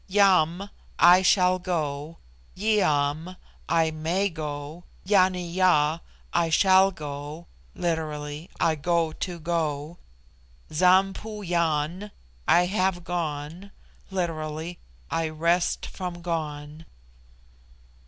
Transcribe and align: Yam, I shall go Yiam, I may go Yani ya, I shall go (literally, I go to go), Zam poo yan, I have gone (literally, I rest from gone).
Yam, 0.07 0.67
I 0.97 1.21
shall 1.21 1.59
go 1.59 2.17
Yiam, 2.57 3.35
I 3.69 3.91
may 3.91 4.31
go 4.31 4.83
Yani 5.05 5.53
ya, 5.53 5.99
I 6.33 6.49
shall 6.49 6.89
go 6.89 7.45
(literally, 7.75 8.49
I 8.59 8.73
go 8.73 9.11
to 9.11 9.39
go), 9.39 9.99
Zam 10.73 11.13
poo 11.13 11.43
yan, 11.43 12.09
I 12.47 12.65
have 12.65 13.03
gone 13.03 13.71
(literally, 14.09 14.79
I 15.11 15.29
rest 15.29 15.85
from 15.85 16.23
gone). 16.23 16.87